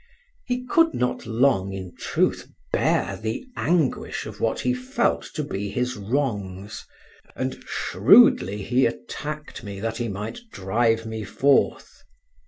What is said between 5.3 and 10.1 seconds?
to be his wrongs, and shrewdly he attacked me that he